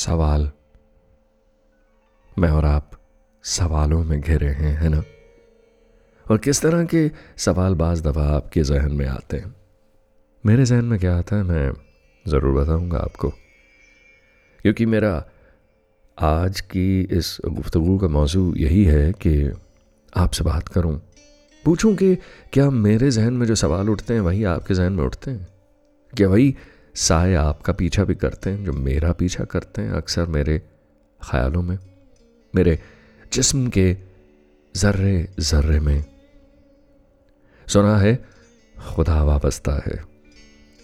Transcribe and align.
सवाल। 0.00 0.50
मैं 2.38 2.50
और 2.50 2.64
आप 2.64 2.90
सवालों 3.42 4.04
में 4.04 4.20
घिरे 4.20 4.48
हैं, 4.48 4.76
है 4.76 4.88
ना? 4.88 5.02
और 6.30 6.38
किस 6.38 6.62
तरह 6.62 6.84
के 6.84 7.10
सवाल 7.36 7.74
बाज 7.74 8.00
दफ़ा 8.00 8.22
आपके 8.22 8.62
जहन 8.62 8.92
में 8.92 9.06
आते 9.06 9.36
हैं? 9.36 9.56
मेरे 10.46 10.64
जहन 10.64 10.84
में 10.84 10.98
क्या 10.98 11.18
आता 11.18 11.36
है, 11.36 11.42
मैं 11.42 11.72
ज़रूर 12.28 12.64
बताऊँगा 12.64 12.98
आपको। 12.98 13.28
क्योंकि 14.62 14.86
मेरा 14.86 15.24
आज 16.18 16.60
की 16.60 17.00
इस 17.00 17.38
गुफ्तगु 17.46 17.98
का 17.98 18.08
मौजू 18.08 18.54
यही 18.56 18.84
है 18.84 19.12
कि 19.12 19.52
आपसे 20.16 20.44
बात 20.44 20.68
करूँ। 20.68 21.00
पूछूँ 21.64 21.94
कि 21.94 22.16
क्या 22.52 22.70
मेरे 22.70 23.10
जहन 23.10 23.32
में 23.32 23.46
जो 23.46 23.54
सवाल 23.54 23.90
उठते 23.90 24.14
हैं, 24.14 24.20
वही 24.20 24.44
आपके 24.44 24.74
जहन 24.74 24.92
में 24.92 25.04
उठते 25.04 25.30
हैं? 25.30 25.48
क्या 26.16 26.28
वही 26.28 26.56
साय 26.94 27.34
आपका 27.34 27.72
पीछा 27.72 28.04
भी 28.04 28.14
करते 28.14 28.50
हैं, 28.50 28.64
जो 28.64 28.72
मेरा 28.72 29.12
पीछा 29.12 29.44
करते 29.44 29.82
हैं 29.82 29.92
अक्सर 29.92 30.26
मेरे 30.26 30.58
ख्यालों 31.22 31.62
में, 31.62 31.78
मेरे 32.54 32.78
जिस्म 33.32 33.68
के 33.68 33.96
जर्रे 34.76 35.28
जर्रे 35.38 35.80
में। 35.80 36.04
सुना 37.66 37.96
है, 37.98 38.14
खुदा 38.94 39.22
वाबस्ता 39.24 39.72
है। 39.86 40.04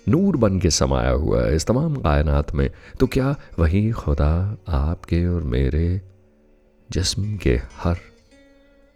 नूर 0.09 0.37
बन 0.37 0.61
के 0.61 0.71
समाया 0.71 1.11
हुआ 1.11 1.45
है, 1.45 1.55
इस 1.57 1.67
तमाम 1.67 1.97
कायनात 1.97 2.55
में। 2.55 2.71
तो 3.01 3.07
क्या 3.07 3.35
वही 3.59 3.91
खुदा 3.91 4.57
आपके 4.69 5.27
और 5.27 5.43
मेरे 5.43 6.01
जिस्म 6.91 7.37
के 7.37 7.61
हर 7.75 7.97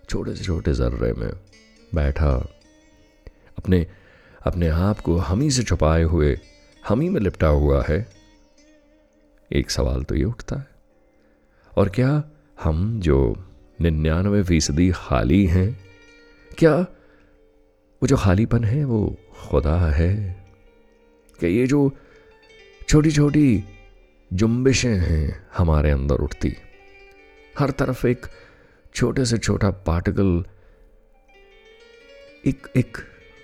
छोटे 0.08 0.34
से 0.36 0.44
छोटे 0.44 0.72
जर्रे 0.72 1.12
में 1.12 1.30
बैठा, 1.94 2.48
अपने 3.58 3.86
अपने 4.46 4.68
आप 4.68 5.00
को 5.00 5.16
हम 5.16 5.40
ही 5.40 5.50
से 5.50 5.62
छुपाए 5.62 6.02
हुए 6.02 6.38
हम 6.88 7.00
ही 7.00 7.08
में 7.08 7.20
लिपटा 7.20 7.46
हुआ 7.46 7.84
है। 7.88 8.08
एक 9.52 9.70
सवाल 9.70 10.02
तो 10.02 10.14
ये 10.14 10.24
उठता 10.24 10.56
है। 10.56 10.68
और 11.76 11.88
क्या 11.88 12.30
हम 12.62 13.00
जो 13.00 13.44
निन्यानवे 13.80 14.42
फ़ीसदी 14.42 14.92
खाली 14.94 15.46
हैं, 15.46 15.80
क्या 16.58 16.76
वो 18.02 18.06
जो 18.06 18.16
खालीपन 18.16 18.64
है 18.64 18.84
वो 18.84 19.16
खुदा 19.34 19.90
है? 19.90 20.44
कि 21.40 21.46
ये 21.46 21.66
जो 21.66 21.92
छोटी 22.88 23.10
छोटी 23.10 23.64
जुम्बिशें 24.32 24.96
हैं 24.96 25.46
हमारे 25.56 25.90
अंदर 25.90 26.14
उठती? 26.14 26.56
हर 27.58 27.70
तरफ़ 27.70 28.06
एक 28.06 28.26
छोटे 28.94 29.24
से 29.24 29.38
छोटा 29.38 29.70
पार्टिकल, 29.70 30.44
एक 32.46 32.66
एक 32.76 32.98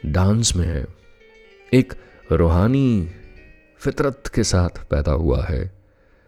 डांस 0.06 0.56
में 0.56 0.66
है, 0.66 0.86
एक 1.74 1.94
रूहानी 2.33 3.11
फितरत 3.87 4.23
के 4.34 4.45
साथ 4.45 4.89
पैदा 4.89 5.12
हुआ 5.12 5.45
है 5.45 5.73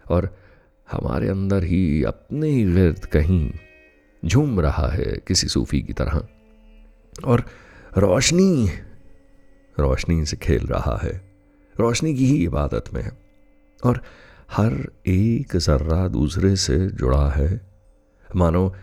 और 0.09 0.37
हमारे 0.91 1.27
अंदर 1.27 1.63
ही 1.63 2.03
अपने 2.03 2.49
ही 2.49 2.73
गिर्द 2.73 3.05
कहीं 3.05 3.53
झूम 4.25 4.59
रहा 4.59 4.87
है 4.87 5.21
किसी 5.27 5.47
सूफी 5.47 5.81
की 5.81 5.93
तरह। 5.93 6.27
और 7.25 7.45
रोशनी 7.97 8.69
रोशनी 9.79 10.25
से 10.25 10.37
खेल 10.37 10.67
रहा 10.67 10.99
है। 11.03 11.31
रोशनी 11.79 12.15
की 12.15 12.25
ही 12.25 12.43
इबादत 12.43 12.83
में 12.93 13.01
है। 13.01 13.11
और 13.85 14.03
हर 14.51 14.91
एक 15.07 15.57
जर्रा 15.57 16.07
दूसरे 16.07 16.55
से 16.55 16.87
जुड़ा 16.87 17.29
है। 17.29 17.61
मानो, 18.35 18.75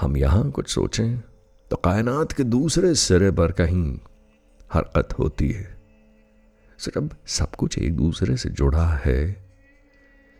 हम 0.00 0.16
यहाँ 0.16 0.50
कुछ 0.50 0.68
सोचें 0.68 1.18
तो 1.70 1.76
कायनात 1.76 2.32
के 2.32 2.44
दूसरे 2.44 2.94
सिरे 2.94 3.30
पर 3.30 3.52
कहीं 3.52 3.98
हरकत 4.72 5.08
होती 5.18 5.50
है। 5.50 5.75
सो 6.78 6.90
जब 6.90 7.16
सब 7.26 7.54
कुछ 7.54 7.78
एक 7.78 7.96
दूसरे 7.96 8.36
से 8.36 8.48
जुड़ा 8.48 8.86
है, 9.04 9.46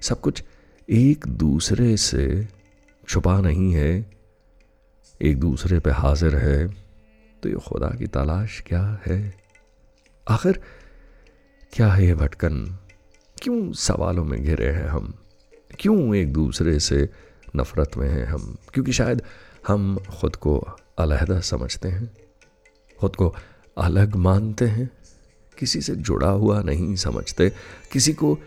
सब 0.00 0.20
कुछ 0.20 0.42
एक 0.90 1.26
दूसरे 1.26 1.96
से 1.96 2.48
छुपा 3.08 3.40
नहीं 3.40 3.72
है, 3.72 4.10
एक 5.22 5.40
दूसरे 5.40 5.78
पे 5.80 5.90
हाजिर 5.90 6.36
है 6.36 6.68
तो 7.42 7.48
ये 7.48 7.54
खुदा 7.54 7.88
की 7.88 8.06
तलाश 8.06 8.60
क्या 8.66 9.02
है? 9.06 9.34
आखिर 10.28 10.60
क्या 11.72 11.92
है 11.92 12.06
ये 12.06 12.14
भटकन? 12.14 12.78
क्यों 13.42 13.72
सवालों 13.72 14.24
में 14.24 14.42
घिरे 14.42 14.70
हैं 14.70 14.88
हम? 14.88 15.14
क्यों 15.80 16.14
एक 16.14 16.32
दूसरे 16.32 16.80
से 16.80 17.08
नफरत 17.56 17.96
में 17.96 18.08
हैं 18.08 18.26
हम? 18.26 18.56
क्योंकि 18.74 18.92
शायद 18.92 19.22
हम 19.66 19.98
खुद 20.20 20.36
को 20.36 20.58
अलहदा 20.98 21.40
समझते 21.40 21.88
हैं, 21.88 22.10
खुद 23.00 23.16
को 23.16 23.34
अलग 23.78 24.16
मानते 24.16 24.66
हैं। 24.66 24.90
किसी 25.58 25.80
से 25.80 25.94
जुड़ा 25.96 26.28
हुआ 26.28 26.62
नहीं 26.62 26.94
समझते। 26.96 27.48
किसी 27.92 28.12
को 28.12 28.38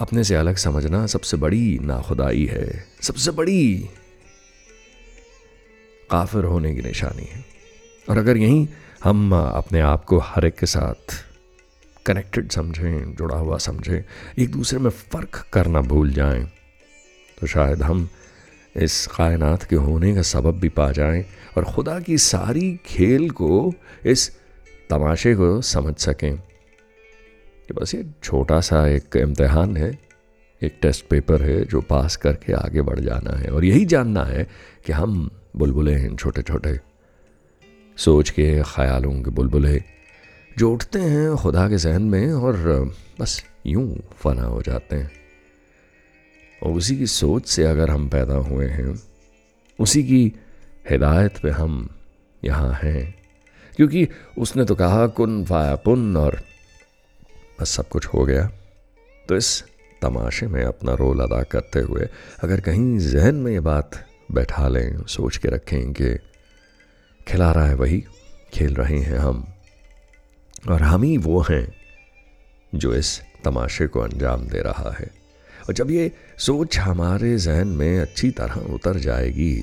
अपने 0.00 0.24
से 0.24 0.34
अलग 0.34 0.56
समझना 0.56 1.06
सबसे 1.06 1.36
बड़ी 1.36 1.78
नाखुदाई 1.82 2.44
है। 2.46 2.84
सबसे 3.02 3.30
बड़ी 3.30 3.88
काफिर 6.10 6.44
होने 6.44 6.74
की 6.74 6.82
निशानी 6.82 7.24
है। 7.24 7.44
और 8.10 8.18
अगर 8.18 8.36
यहीं 8.36 8.66
हम 9.04 9.34
अपने 9.34 9.80
आप 9.80 10.04
को 10.04 10.18
हर 10.18 10.44
एक 10.46 10.54
के 10.54 10.66
साथ 10.66 11.14
कनेक्टेड 12.06 12.50
समझें, 12.50 13.14
जुड़ा 13.14 13.36
हुआ 13.36 13.58
समझें, 13.58 14.04
एक 14.38 14.50
दूसरे 14.50 14.78
में 14.78 14.90
फ़र्क 14.90 15.46
करना 15.52 15.80
भूल 15.80 16.12
जाएँ 16.12 16.44
तो 17.38 17.46
शायद 17.46 17.82
हम 17.82 18.08
इस 18.76 19.06
कायनात 19.06 19.62
के 19.62 19.76
होने 19.76 20.14
का 20.14 20.22
सबब 20.22 20.60
भी 20.60 20.68
पा 20.68 20.90
जाएँ 20.92 21.24
और 21.56 21.64
खुदा 21.64 22.00
की 22.00 22.18
सारी 22.18 22.80
खेल 22.86 23.30
को 23.30 23.74
इस 24.06 24.30
तमाशे 24.90 25.34
को 25.34 25.62
समझ 25.62 25.96
सकें। 25.96 26.36
कि 27.68 27.74
बस 27.74 27.94
ये 27.94 28.06
छोटा 28.22 28.60
सा 28.60 28.88
एक 28.88 29.16
इम्तहान 29.16 29.76
है, 29.76 29.98
एक 30.62 30.78
टेस्ट 30.82 31.06
पेपर 31.06 31.42
है 31.42 31.64
जो 31.64 31.80
पास 31.80 32.16
करके 32.16 32.52
आगे 32.52 32.82
बढ़ 32.82 33.00
जाना 33.00 33.36
है 33.36 33.50
और 33.50 33.64
यही 33.64 33.84
जानना 33.84 34.24
है 34.24 34.48
कि 34.86 34.92
हम 34.92 35.30
बुलबुले 35.56 35.94
हैं 35.94 36.16
छोटे 36.16 36.42
छोटे 36.42 36.80
सोच 37.96 38.30
के, 38.30 38.62
ख्यालों 38.62 39.22
के 39.22 39.30
बुलबुले 39.30 39.82
जो 40.58 40.72
उठते 40.72 40.98
हैं 40.98 41.36
खुदा 41.36 41.68
के 41.68 41.76
जहन 41.76 42.02
में 42.02 42.32
और 42.32 42.56
बस 43.20 43.44
यूँ 43.66 43.98
फना 44.16 44.42
हो 44.42 44.62
जाते 44.62 44.96
हैं। 44.96 45.10
और 46.62 46.72
उसी 46.72 46.96
की 46.96 47.06
सोच 47.06 47.46
से 47.46 47.64
अगर 47.64 47.90
हम 47.90 48.08
पैदा 48.08 48.34
हुए 48.34 48.66
हैं, 48.66 49.02
उसी 49.80 50.04
की 50.04 50.32
हिदायत 50.90 51.38
पे 51.38 51.50
हम 51.50 51.88
यहाँ 52.44 52.80
हैं। 52.82 53.23
क्योंकि 53.76 54.06
उसने 54.38 54.64
तो 54.64 54.74
कहा, 54.74 55.06
कुन 55.06 55.44
फाया 55.44 55.74
पुन 55.76 56.16
और 56.16 56.40
बस 57.60 57.70
सब 57.70 57.88
कुछ 57.88 58.06
हो 58.06 58.24
गया। 58.24 58.50
तो 59.28 59.36
इस 59.36 59.62
तमाशे 60.02 60.46
में 60.46 60.62
अपना 60.64 60.94
रोल 60.94 61.20
अदा 61.20 61.42
करते 61.42 61.80
हुए 61.80 62.08
अगर 62.42 62.60
कहीं 62.60 62.98
जहन 62.98 63.34
में 63.34 63.52
ये 63.52 63.60
बात 63.60 64.04
बैठा 64.32 64.68
लें, 64.68 65.04
सोच 65.04 65.36
के 65.36 65.48
रखें 65.48 65.92
कि 65.92 66.14
खिला 67.28 67.50
रहा 67.52 67.66
है, 67.66 67.74
वही 67.74 68.04
खेल 68.54 68.74
रहे 68.74 68.98
हैं 68.98 69.18
हम। 69.18 69.46
और 70.70 70.82
हम 70.82 71.02
ही 71.02 71.16
वो 71.18 71.40
हैं 71.40 71.66
जो 72.74 72.94
इस 72.94 73.20
तमाशे 73.44 73.86
को 73.86 74.00
अंजाम 74.00 74.46
दे 74.48 74.60
रहा 74.62 74.94
है। 74.98 75.10
और 75.68 75.74
जब 75.74 75.90
ये 75.90 76.10
सोच 76.38 76.78
हमारे 76.78 77.36
जहन 77.38 77.68
में 77.68 78.00
अच्छी 78.00 78.30
तरह 78.30 78.54
उतर 78.74 78.98
जाएगी 78.98 79.54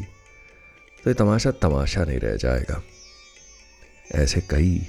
तो 1.04 1.10
ये 1.10 1.14
तमाशा 1.14 1.52
तमाशा 1.52 2.04
नहीं 2.04 2.20
रह 2.20 2.36
जाएगा। 2.36 2.82
ऐसे 4.16 4.42
कई 4.50 4.82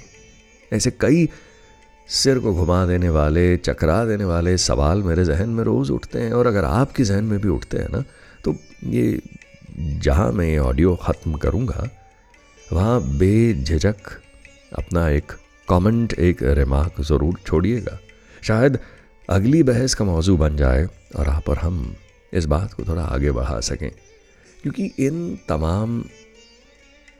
ऐसे 0.71 0.91
कई 0.91 1.27
सिर 2.09 2.39
को 2.39 2.53
घुमा 2.53 2.85
देने 2.85 3.09
वाले, 3.09 3.57
चकरा 3.57 4.03
देने 4.05 4.25
वाले 4.25 4.57
सवाल 4.57 5.03
मेरे 5.03 5.25
जहन 5.25 5.49
में 5.49 5.63
रोज़ 5.63 5.91
उठते 5.91 6.19
हैं 6.19 6.31
और 6.33 6.47
अगर 6.47 6.65
आपके 6.65 7.03
जहन 7.03 7.23
में 7.23 7.39
भी 7.41 7.49
उठते 7.49 7.77
हैं 7.77 7.89
ना 7.91 8.03
तो 8.43 8.55
ये 8.85 9.21
जहाँ 9.99 10.31
मैं 10.31 10.45
ये 10.45 10.57
ऑडियो 10.59 10.95
ख़त्म 11.03 11.37
करूँगा, 11.37 11.87
वहाँ 12.73 13.01
बेझिझक 13.17 14.09
अपना 14.71 15.07
एक 15.09 15.31
कमेंट 15.67 16.13
एक 16.13 16.43
रिमार्क 16.43 17.01
ज़रूर 17.01 17.39
छोड़िएगा। 17.45 17.97
शायद 18.43 18.77
अगली 19.29 19.63
बहस 19.63 19.93
का 19.93 20.05
मौजू 20.05 20.37
बन 20.37 20.57
जाए 20.57 20.87
और 21.15 21.27
आप 21.29 21.49
और 21.49 21.57
हम 21.57 21.95
इस 22.33 22.45
बात 22.45 22.73
को 22.73 22.83
थोड़ा 22.83 23.03
आगे 23.03 23.31
बढ़ा 23.31 23.59
सकें, 23.61 23.89
क्योंकि 24.63 24.91
इन 24.99 25.37
तमाम 25.49 26.03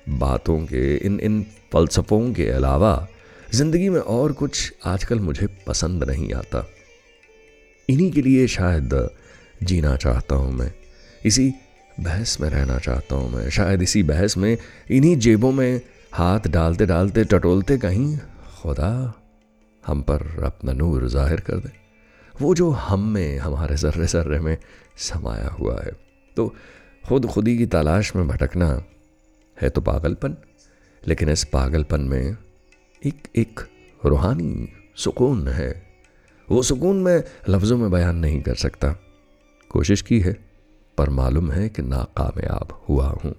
बातों 0.10 0.60
के, 0.60 0.96
इन 0.96 1.20
इन 1.20 1.46
फ़लसफ़ों 1.74 2.34
के 2.34 2.50
अलावा, 2.50 3.08
ज़िंदगी 3.54 3.90
में 3.90 4.00
और 4.00 4.32
कुछ 4.32 4.74
आजकल 4.86 5.20
मुझे 5.20 5.48
पसंद 5.68 6.04
नहीं 6.04 6.34
आता। 6.34 6.68
इन्हीं 7.90 8.12
के 8.12 8.22
लिए 8.22 8.48
शायद 8.48 9.10
जीना 9.64 9.96
चाहता 9.96 10.36
हूँ 10.36 10.54
मैं। 10.54 10.74
इसी 11.26 11.54
बहस 12.00 12.42
में 12.42 12.50
रहना 12.50 12.78
चाहता 12.78 13.16
हूँ 13.16 13.32
मैं। 13.32 13.50
शायद 13.50 13.82
इसी 13.82 14.04
बहस 14.04 14.38
में 14.38 14.58
इन्हीं 14.92 15.18
जेबों 15.18 15.52
में 15.52 15.82
हाथ 16.14 16.40
डालते 16.40 16.86
डालते, 16.86 17.24
टटोलते 17.24 17.78
कहीं 17.78 18.18
खुदा 18.62 19.14
हम 19.88 20.02
पर 20.02 20.44
अपना 20.44 20.74
नूर 20.74 21.08
ज़ाहिर 21.08 21.40
कर 21.40 21.56
दे। 21.56 21.70
वो 22.42 22.56
जो 22.56 22.70
हम 22.70 23.08
में, 23.08 23.38
हमारे 23.38 23.76
जर्रे 23.76 24.08
जर्रे 24.08 24.40
में 24.40 24.58
समाया 24.98 25.48
हुआ 25.48 25.82
है। 25.86 25.92
तो 26.38 26.56
खुद 27.08 27.26
खुदी 27.26 27.58
की 27.58 27.66
तलाश 27.66 28.16
में 28.16 28.28
भटकना 28.28 28.84
है 29.62 29.70
तो 29.70 29.82
पागलपन 29.82 30.36
लेकिन 31.08 31.30
इस 31.30 31.44
पागलपन 31.44 32.02
में 32.02 32.38
एक 33.02 33.28
एक 33.36 33.60
रूहानी 34.06 34.70
सुकून 34.96 35.48
है। 35.48 35.72
वो 36.48 36.62
सुकून 36.64 37.02
मैं 37.04 37.24
लफ्ज़ों 37.50 37.78
में 37.78 37.90
बयान 37.92 38.16
नहीं 38.16 38.42
कर 38.42 38.56
सकता। 38.56 38.92
कोशिश 39.70 40.02
की 40.02 40.20
है 40.20 40.34
पर 40.98 41.10
मालूम 41.10 41.52
है 41.52 41.70
कि 41.70 41.82
नाकामयाब 41.82 42.84
हुआ 42.90 43.08
हूँ। 43.24 43.34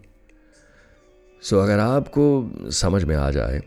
सो 1.43 1.59
अगर 1.59 1.79
आपको 1.79 2.25
समझ 2.71 3.05
में 3.05 3.17
आ 3.17 3.31
जाए 3.31 3.61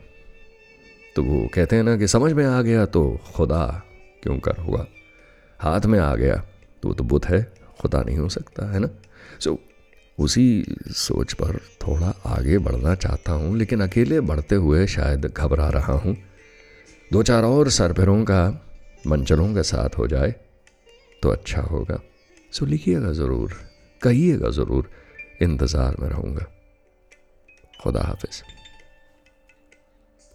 तो 1.16 1.24
वो 1.24 1.48
कहते 1.54 1.76
हैं 1.76 1.84
ना 1.84 1.98
कि 1.98 2.08
समझ 2.08 2.32
में 2.34 2.46
आ 2.46 2.62
गया 2.62 2.86
तो 2.86 3.20
खुदा 3.36 3.66
क्यों 4.24 4.40
कर 4.40 4.58
हुआ? 4.58 4.86
हाथ 5.60 5.82
में 5.82 6.00
आ 6.00 6.16
गया 6.16 6.36
तो 6.84 6.88
वो 6.88 6.94
तो 6.94 7.04
बुत 7.04 7.26
है 7.26 7.42
खुदा 7.80 8.02
नहीं 8.02 8.18
हो 8.18 8.30
सकता 8.30 8.72
है 8.72 8.80
ना? 8.80 8.90
सो 9.40 9.52
so, 9.52 9.58
उसी 10.18 10.66
सोच 10.90 11.34
पर 11.34 11.58
थोड़ा 11.82 12.14
आगे 12.26 12.58
बढ़ना 12.58 12.94
चाहता 12.96 13.32
हूँ, 13.32 13.58
लेकिन 13.58 13.82
अकेले 13.82 14.20
बढ़ते 14.22 14.56
हुए 14.56 14.86
शायद 14.88 15.26
घबरा 15.28 15.70
रहा 15.70 15.94
हूँ। 15.94 16.16
दो 17.12 17.24
चार 17.24 17.44
और 17.44 17.70
सरपरों 17.70 18.24
का, 18.24 18.44
मंचलों 19.08 19.54
के 19.56 19.64
साथ 19.64 19.98
हो 19.98 20.08
जाए 20.08 20.32
तो 21.24 21.30
अच्छा 21.30 21.62
होगा। 21.62 22.00
सो 22.54 22.66
लिखिएगा 22.66 23.12
ज़रूर, 23.12 23.54
कहिएगा 24.02 24.50
ज़रूर, 24.50 24.90
इंतज़ार 25.42 25.96
में 26.00 26.08
रहूँगा। 26.10 26.46
खुदा 27.84 28.02
हाफिज़। 28.02 28.42